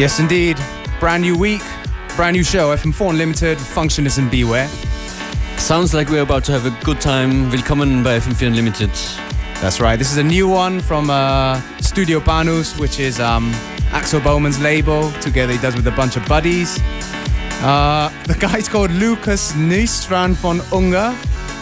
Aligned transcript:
Yes, 0.00 0.18
indeed. 0.18 0.56
Brand 0.98 1.24
new 1.24 1.36
week, 1.36 1.60
brand 2.16 2.34
new 2.34 2.42
show. 2.42 2.74
FM4 2.74 3.10
Unlimited, 3.10 3.58
Functionist 3.58 4.16
and 4.16 4.30
Beware. 4.30 4.66
Sounds 5.58 5.92
like 5.92 6.08
we're 6.08 6.22
about 6.22 6.42
to 6.44 6.52
have 6.52 6.64
a 6.64 6.84
good 6.86 7.02
time. 7.02 7.50
Willkommen 7.50 8.02
bei 8.02 8.18
FM4 8.18 8.46
Unlimited. 8.46 8.88
That's 9.60 9.78
right. 9.78 9.98
This 9.98 10.10
is 10.10 10.16
a 10.16 10.22
new 10.22 10.48
one 10.48 10.80
from 10.80 11.10
uh, 11.10 11.60
Studio 11.82 12.18
Banus, 12.18 12.78
which 12.80 12.98
is 12.98 13.20
um, 13.20 13.52
Axel 13.92 14.20
Bowman's 14.20 14.58
label. 14.58 15.12
Together 15.20 15.52
he 15.52 15.58
does 15.58 15.76
with 15.76 15.86
a 15.86 15.94
bunch 15.94 16.16
of 16.16 16.26
buddies. 16.26 16.78
Uh, 17.60 18.10
the 18.26 18.36
guy's 18.40 18.70
called 18.70 18.90
Lucas 18.92 19.52
Nystran 19.52 20.32
von 20.32 20.62
Unger. 20.72 21.14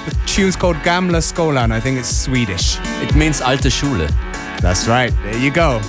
The 0.04 0.16
tune's 0.26 0.54
called 0.54 0.76
Gamla 0.84 1.22
Skolan. 1.22 1.72
I 1.72 1.80
think 1.80 1.98
it's 1.98 2.16
Swedish. 2.16 2.78
It 3.02 3.16
means 3.16 3.40
alte 3.40 3.68
Schule. 3.68 4.06
That's 4.60 4.86
right. 4.86 5.12
There 5.24 5.38
you 5.38 5.50
go. 5.50 5.80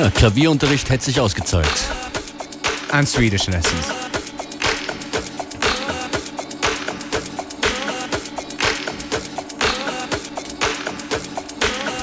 Ja, 0.00 0.08
Klavierunterricht 0.08 0.88
hätte 0.88 1.04
sich 1.04 1.20
ausgezahlt. 1.20 1.68
And 2.90 3.06
Swedish 3.06 3.48
lessons. 3.48 3.84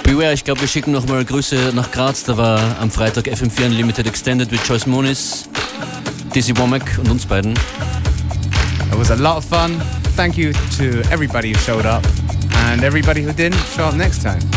Beware, 0.03 0.33
ich 0.33 0.44
glaube, 0.44 0.61
wir 0.61 0.67
schicken 0.67 0.91
nochmal 0.91 1.25
Grüße 1.25 1.71
nach 1.73 1.91
Graz. 1.91 2.23
Da 2.23 2.38
war 2.38 2.77
am 2.79 2.91
Freitag 2.91 3.25
FM4 3.29 3.65
Unlimited 3.65 4.05
Extended 4.05 4.51
mit 4.51 4.63
Joyce 4.67 4.85
Moniz, 4.85 5.50
Dizzy 6.35 6.55
Womack 6.55 7.00
und 7.00 7.09
uns 7.09 7.25
beiden. 7.25 7.53
It 7.53 8.95
was 8.95 9.09
a 9.09 9.15
lot 9.15 9.38
of 9.38 9.45
fun. 9.45 9.81
Thank 10.15 10.38
you 10.38 10.51
to 10.77 11.01
everybody 11.11 11.51
who 11.51 11.59
showed 11.61 11.88
up 11.88 12.03
and 12.67 12.83
everybody 12.83 13.23
who 13.23 13.33
didn't. 13.33 13.57
Show 13.75 13.85
up 13.85 13.95
next 13.95 14.21
time. 14.21 14.56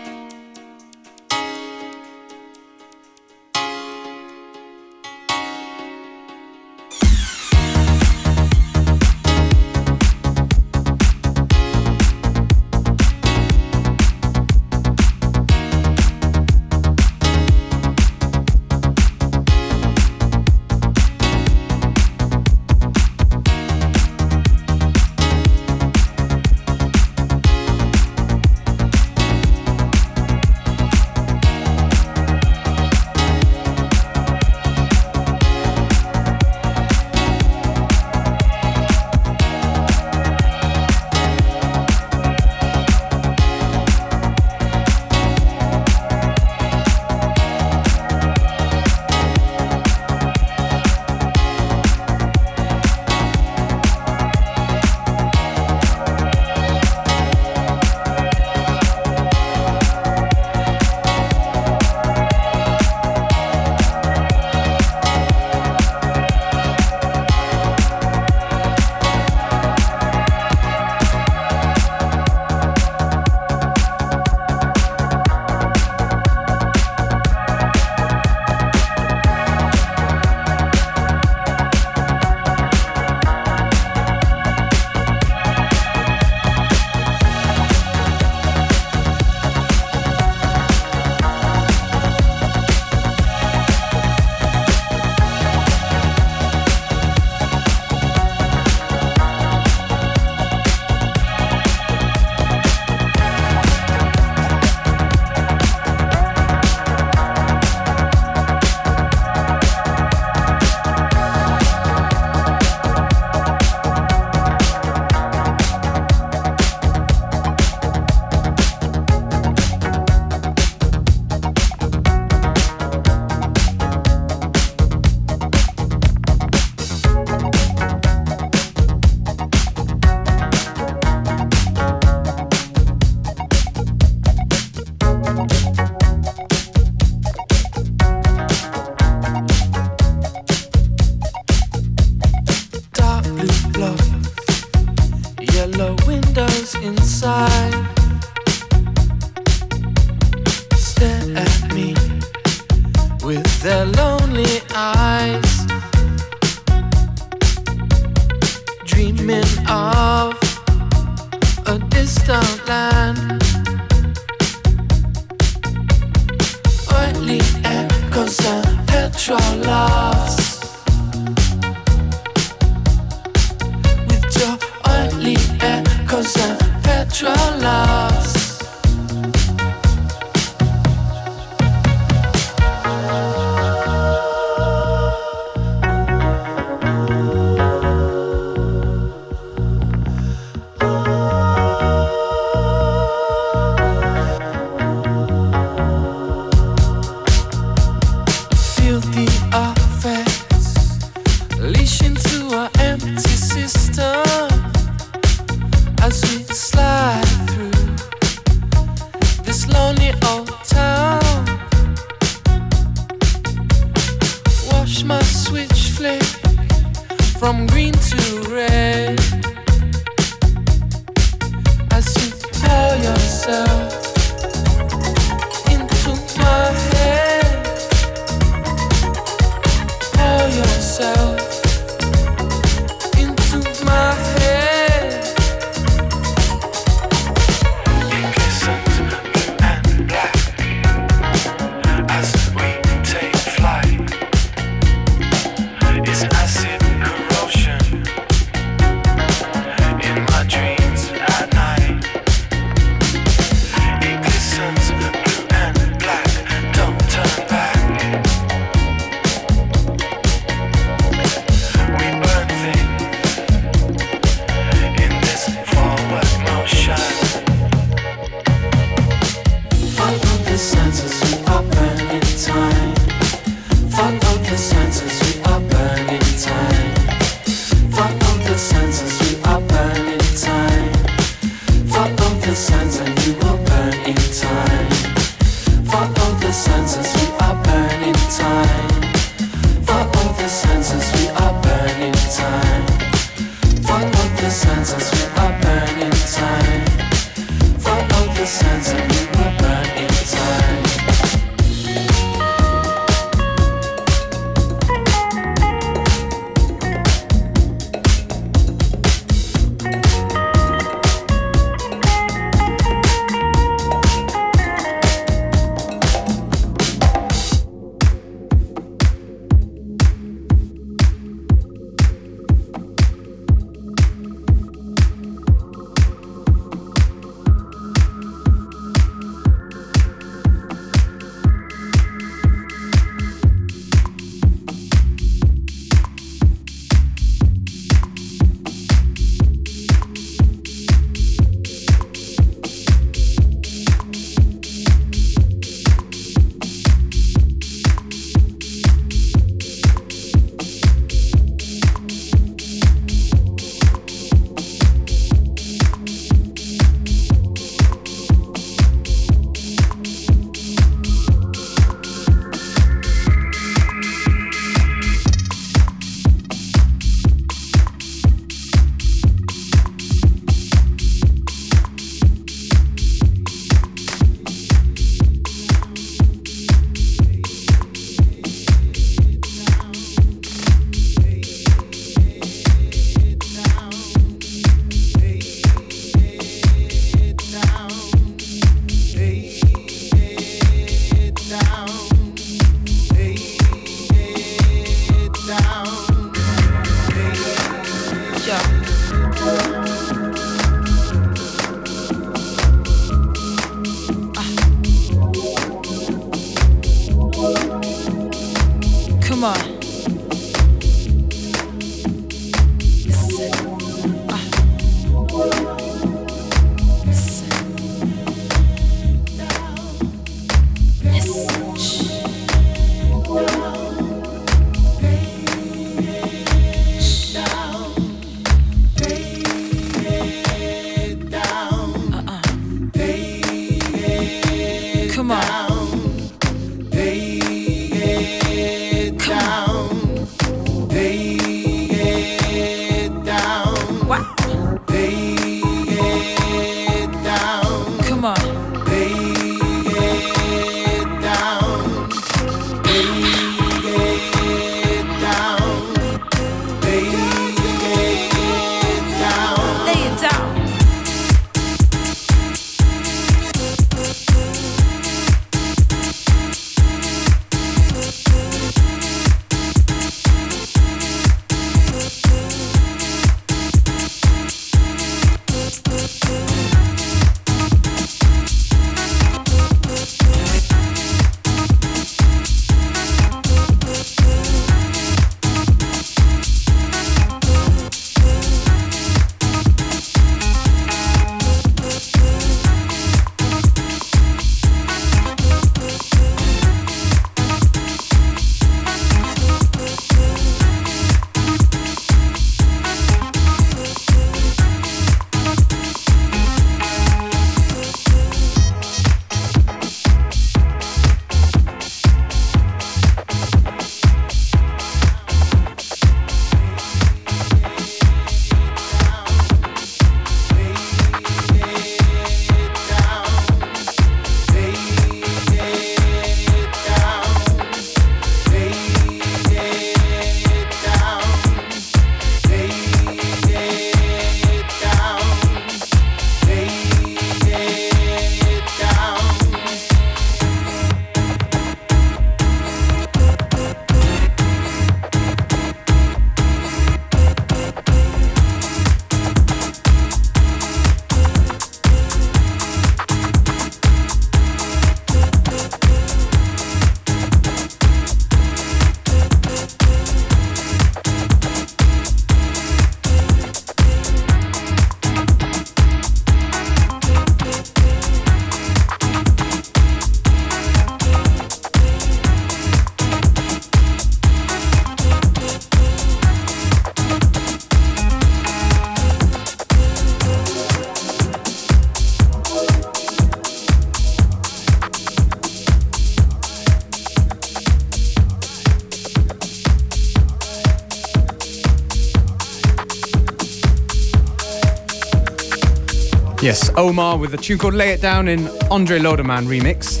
Yes, 596.42 596.70
Omar 596.74 597.18
with 597.18 597.34
a 597.34 597.36
tune 597.36 597.58
called 597.58 597.74
Lay 597.74 597.90
It 597.90 598.00
Down 598.00 598.26
in 598.26 598.48
Andre 598.70 598.98
Loderman 598.98 599.46
remix. 599.46 600.00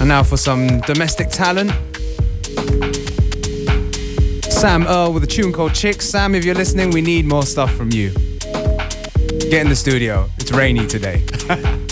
And 0.00 0.08
now 0.08 0.24
for 0.24 0.36
some 0.36 0.80
domestic 0.80 1.28
talent. 1.30 1.70
Sam 4.52 4.88
Earl 4.88 5.12
with 5.12 5.22
a 5.22 5.28
tune 5.28 5.52
called 5.52 5.72
Chicks. 5.72 6.04
Sam, 6.08 6.34
if 6.34 6.44
you're 6.44 6.56
listening, 6.56 6.90
we 6.90 7.00
need 7.00 7.26
more 7.26 7.44
stuff 7.44 7.72
from 7.76 7.92
you. 7.92 8.10
Get 8.40 9.62
in 9.62 9.68
the 9.68 9.76
studio. 9.76 10.28
It's 10.38 10.50
rainy 10.50 10.84
today. 10.84 11.24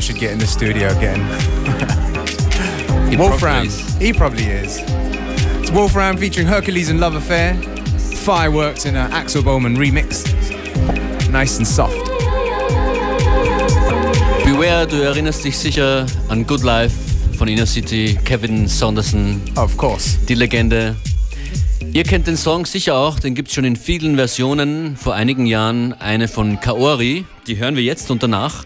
who 0.00 0.06
should 0.06 0.18
get 0.18 0.32
in 0.32 0.38
the 0.38 0.46
studio 0.46 0.88
again. 0.96 1.20
He 3.10 3.18
Wolfram. 3.18 3.68
He 3.98 4.14
probably 4.14 4.44
is. 4.44 4.80
It's 5.60 5.70
Wolfram 5.70 6.16
featuring 6.16 6.46
Hercules 6.46 6.88
and 6.88 7.00
Love 7.00 7.16
Affair. 7.16 7.54
Fireworks 8.24 8.86
in 8.86 8.96
an 8.96 9.12
Axel 9.12 9.42
Bowman 9.42 9.76
remix. 9.76 10.24
Nice 11.30 11.58
and 11.58 11.66
soft. 11.66 11.98
Beware, 14.46 14.86
du 14.86 15.02
erinnerst 15.02 15.44
dich 15.44 15.58
sicher 15.58 16.06
an 16.30 16.46
Good 16.46 16.62
Life 16.62 16.96
von 17.36 17.46
Inner 17.48 17.66
City, 17.66 18.18
Kevin 18.24 18.68
Saunderson, 18.68 19.38
Of 19.56 19.76
course. 19.76 20.16
die 20.26 20.34
Legende. 20.34 20.96
Ihr 21.92 22.04
kennt 22.04 22.26
den 22.26 22.38
Song 22.38 22.64
sicher 22.64 22.94
auch, 22.94 23.18
den 23.20 23.34
gibt 23.34 23.48
es 23.48 23.54
schon 23.54 23.64
in 23.64 23.76
vielen 23.76 24.16
Versionen. 24.16 24.96
Vor 24.96 25.14
einigen 25.14 25.44
Jahren 25.44 25.92
eine 25.92 26.28
von 26.28 26.58
Kaori, 26.58 27.26
die 27.46 27.58
hören 27.58 27.76
wir 27.76 27.82
jetzt 27.82 28.10
und 28.10 28.22
danach 28.22 28.64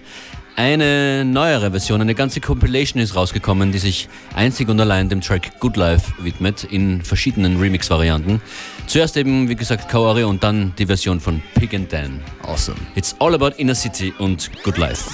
eine 0.57 1.25
neuere 1.25 1.71
Version, 1.71 2.01
eine 2.01 2.14
ganze 2.14 2.40
Compilation 2.40 3.03
ist 3.03 3.17
rausgekommen, 3.17 3.73
die 3.73 3.79
sich 3.79 4.09
einzig 4.35 4.69
und 4.69 4.81
allein 4.81 5.09
dem 5.09 5.21
Track 5.21 5.59
Good 5.61 5.77
Life 5.77 6.12
widmet, 6.23 6.64
in 6.64 7.03
verschiedenen 7.03 7.59
Remix-Varianten. 7.59 8.40
Zuerst 8.87 9.17
eben, 9.17 9.49
wie 9.49 9.57
gesagt, 9.57 9.88
Kaori 9.88 10.25
und 10.25 10.45
dann 10.45 10.73
die 10.79 10.87
Version 10.87 11.21
von 11.21 11.43
Pig 11.55 11.75
and 11.75 11.93
Dan. 11.93 12.21
Awesome. 12.43 12.79
It's 12.95 13.14
all 13.19 13.35
about 13.35 13.57
Inner 13.57 13.75
City 13.75 14.12
und 14.19 14.51
Good 14.62 14.79
Life. 14.79 15.11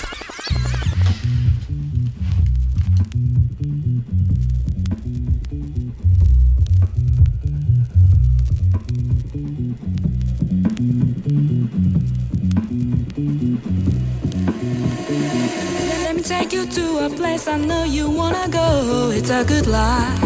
to 16.70 17.06
a 17.06 17.10
place 17.10 17.48
I 17.48 17.56
know 17.56 17.84
you 17.84 18.08
wanna 18.08 18.46
go. 18.48 19.10
It's 19.12 19.30
a 19.30 19.44
good 19.44 19.66
life. 19.66 20.20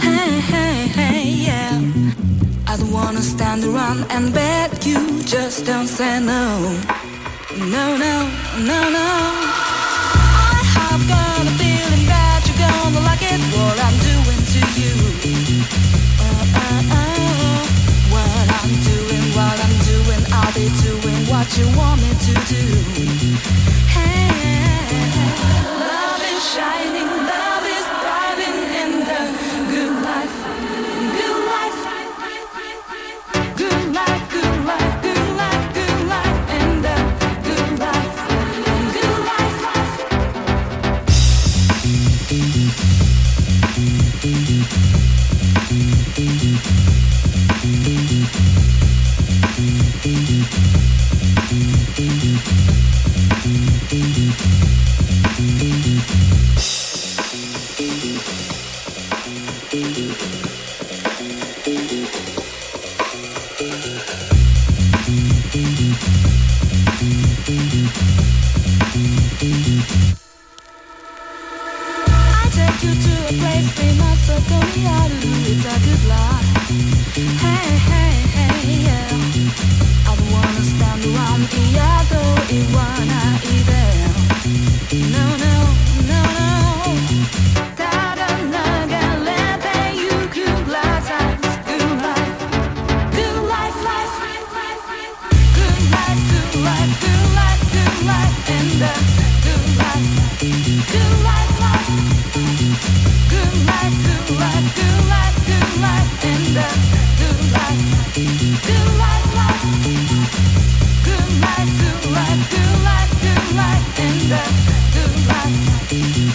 Hey, 0.00 0.40
hey, 0.52 0.86
hey, 0.98 1.22
yeah. 1.48 1.80
I 2.68 2.76
don't 2.76 2.92
wanna 2.92 3.22
stand 3.22 3.64
around 3.64 4.06
and 4.10 4.32
beg 4.32 4.84
you. 4.84 5.22
Just 5.24 5.66
don't 5.66 5.88
say 5.88 6.20
no. 6.20 6.42
No, 7.58 7.96
no, 7.96 8.14
no, 8.70 8.80
no. 8.98 9.10
I 10.54 10.60
have 10.76 11.02
got 11.08 11.42
a 11.50 11.52
feeling 11.58 12.06
that 12.14 12.40
you're 12.46 12.62
gonna 12.66 13.00
like 13.08 13.22
it. 13.32 13.40
What 13.56 13.76
I'm 13.86 13.96
doing 14.10 14.42
to 14.54 14.62
you. 14.80 14.94
Uh, 16.26 16.44
uh, 16.62 16.96
uh. 16.98 17.60
What 18.14 18.46
I'm 18.60 18.72
doing, 18.90 19.24
what 19.38 19.56
I'm 19.64 19.76
doing. 19.90 20.22
I'll 20.36 20.52
be 20.54 20.66
doing 20.86 21.20
what 21.32 21.48
you 21.58 21.66
want 21.76 21.98
me 22.02 22.10
to 22.26 22.34
do. 22.54 22.64
Hey, 23.96 24.65
Love 24.96 26.22
is 26.32 26.42
shining. 26.54 27.25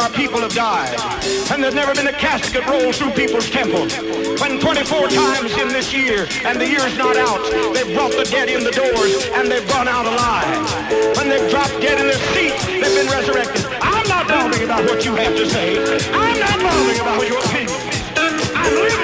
our 0.00 0.10
people 0.10 0.40
have 0.40 0.54
died, 0.54 0.96
and 1.52 1.62
there's 1.62 1.74
never 1.74 1.94
been 1.94 2.08
a 2.08 2.12
casket 2.12 2.64
rolled 2.66 2.94
through 2.96 3.10
people's 3.12 3.50
temple. 3.50 3.84
When 4.40 4.58
24 4.58 5.08
times 5.08 5.52
in 5.58 5.68
this 5.68 5.92
year, 5.92 6.26
and 6.44 6.58
the 6.58 6.66
year's 6.66 6.96
not 6.96 7.16
out, 7.16 7.40
they've 7.74 7.92
brought 7.94 8.12
the 8.12 8.24
dead 8.24 8.48
in 8.48 8.64
the 8.64 8.72
doors, 8.72 9.28
and 9.36 9.50
they've 9.50 9.66
gone 9.68 9.88
out 9.88 10.06
alive. 10.06 11.16
When 11.16 11.28
they've 11.28 11.50
dropped 11.50 11.76
dead 11.84 12.00
in 12.00 12.06
their 12.08 12.22
seats, 12.32 12.64
they've 12.64 12.96
been 12.96 13.12
resurrected. 13.12 13.66
I'm 13.82 14.08
not 14.08 14.26
bothering 14.26 14.64
about 14.64 14.84
what 14.88 15.04
you 15.04 15.14
have 15.16 15.36
to 15.36 15.48
say. 15.48 15.76
I'm 16.12 16.38
not 16.40 16.56
bothering 16.64 17.00
about 17.00 17.28
your 17.28 17.38
opinion. 17.44 17.80
I'm 18.56 18.74
living 18.74 18.99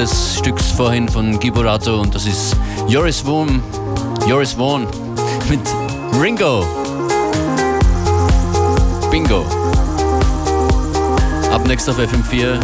des 0.00 0.38
Stücks 0.38 0.72
vorhin 0.72 1.06
von 1.06 1.38
Giborato 1.38 2.00
und 2.00 2.14
das 2.14 2.24
ist 2.24 2.56
Joris 2.88 3.22
Vaughan, 3.26 3.62
Joris 4.26 4.56
Vaughan 4.56 4.86
mit 5.50 5.60
Ringo. 6.18 6.64
Bingo. 9.10 9.44
Ab 11.52 11.66
next 11.66 11.86
auf 11.90 11.98
FM4 11.98 12.58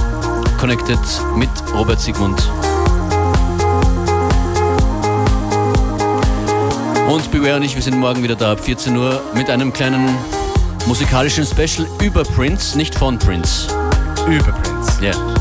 Connected 0.59 0.99
mit 1.37 1.51
Robert 1.75 2.01
Sigmund. 2.01 2.41
Und 7.07 7.31
Beware 7.31 7.57
und 7.57 7.65
ich, 7.65 7.75
wir 7.75 7.83
sind 7.83 7.99
morgen 7.99 8.23
wieder 8.23 8.37
da 8.37 8.53
ab 8.53 8.61
14 8.61 8.97
Uhr 8.97 9.21
mit 9.35 9.51
einem 9.51 9.75
kleinen 9.75 10.09
musikalischen 10.87 11.45
Special 11.45 11.87
über 12.01 12.23
Prince, 12.23 12.79
nicht 12.79 12.95
von 12.95 13.19
Prince. 13.19 13.69
Über 14.27 14.53
Prince. 14.53 15.05
Ja. 15.05 15.13
Thank 15.13 15.36